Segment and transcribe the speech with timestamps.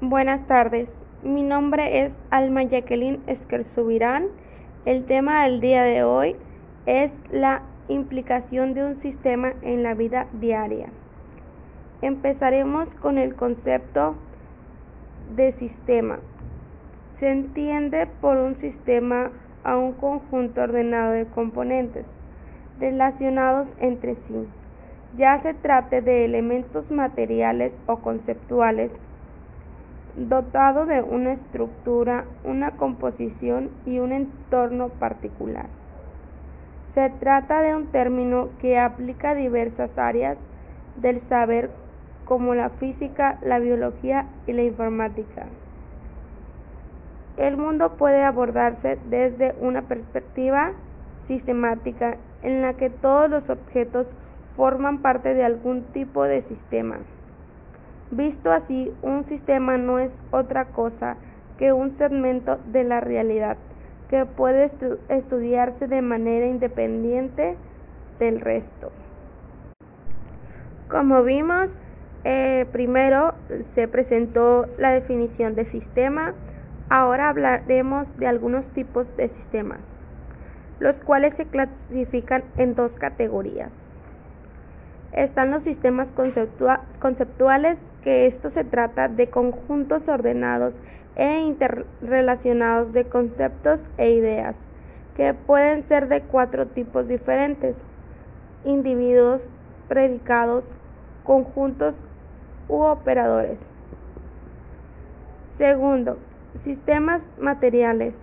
[0.00, 0.88] Buenas tardes,
[1.24, 4.28] mi nombre es Alma Jacqueline Esquerzubirán.
[4.84, 6.36] El tema del día de hoy
[6.86, 10.90] es la implicación de un sistema en la vida diaria.
[12.00, 14.14] Empezaremos con el concepto
[15.34, 16.20] de sistema.
[17.14, 19.32] Se entiende por un sistema
[19.64, 22.06] a un conjunto ordenado de componentes
[22.78, 24.46] relacionados entre sí,
[25.16, 28.92] ya se trate de elementos materiales o conceptuales,
[30.18, 35.66] dotado de una estructura, una composición y un entorno particular.
[36.94, 40.36] Se trata de un término que aplica a diversas áreas
[40.96, 41.70] del saber
[42.24, 45.46] como la física, la biología y la informática.
[47.36, 50.72] El mundo puede abordarse desde una perspectiva
[51.24, 54.14] sistemática en la que todos los objetos
[54.56, 56.98] forman parte de algún tipo de sistema.
[58.10, 61.16] Visto así, un sistema no es otra cosa
[61.58, 63.56] que un segmento de la realidad
[64.08, 64.70] que puede
[65.08, 67.56] estudiarse de manera independiente
[68.18, 68.90] del resto.
[70.88, 71.70] Como vimos,
[72.24, 76.34] eh, primero se presentó la definición de sistema,
[76.90, 79.96] Ahora hablaremos de algunos tipos de sistemas,
[80.80, 83.86] los cuales se clasifican en dos categorías.
[85.12, 90.78] Están los sistemas conceptuales, que esto se trata de conjuntos ordenados
[91.16, 94.56] e interrelacionados de conceptos e ideas,
[95.16, 97.76] que pueden ser de cuatro tipos diferentes,
[98.64, 99.50] individuos,
[99.88, 100.76] predicados,
[101.24, 102.04] conjuntos
[102.68, 103.60] u operadores.
[105.56, 106.18] Segundo,
[106.56, 108.14] Sistemas materiales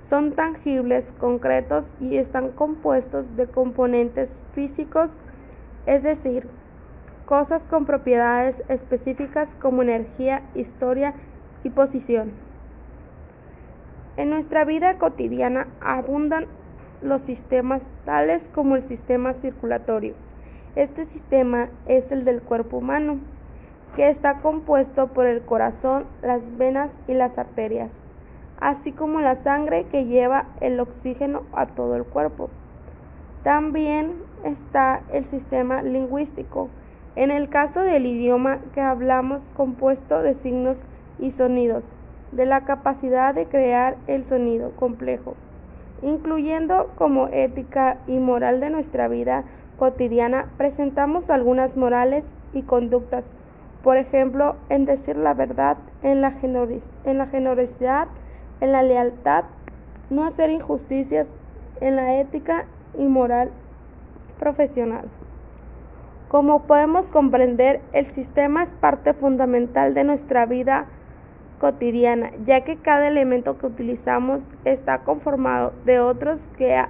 [0.00, 5.18] son tangibles, concretos y están compuestos de componentes físicos,
[5.86, 6.48] es decir,
[7.26, 11.14] cosas con propiedades específicas como energía, historia
[11.64, 12.32] y posición.
[14.16, 16.46] En nuestra vida cotidiana abundan
[17.00, 20.14] los sistemas tales como el sistema circulatorio.
[20.76, 23.18] Este sistema es el del cuerpo humano
[23.96, 27.92] que está compuesto por el corazón, las venas y las arterias,
[28.60, 32.48] así como la sangre que lleva el oxígeno a todo el cuerpo.
[33.42, 34.14] También
[34.44, 36.68] está el sistema lingüístico,
[37.16, 40.78] en el caso del idioma que hablamos compuesto de signos
[41.18, 41.84] y sonidos,
[42.30, 45.34] de la capacidad de crear el sonido complejo,
[46.02, 49.44] incluyendo como ética y moral de nuestra vida
[49.76, 53.24] cotidiana, presentamos algunas morales y conductas.
[53.82, 56.32] Por ejemplo, en decir la verdad, en la,
[57.04, 58.06] en la generosidad,
[58.60, 59.44] en la lealtad,
[60.10, 61.26] no hacer injusticias,
[61.80, 62.66] en la ética
[62.98, 63.50] y moral
[64.38, 65.08] profesional.
[66.28, 70.86] Como podemos comprender, el sistema es parte fundamental de nuestra vida
[71.60, 76.82] cotidiana, ya que cada elemento que utilizamos está conformado de otros que,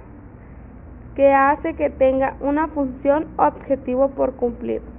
[1.15, 4.92] que hace que tenga una función o objetivo por cumplir.